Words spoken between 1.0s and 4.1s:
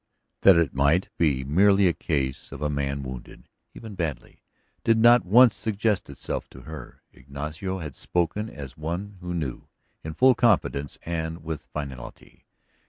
be merely a case of a man wounded, even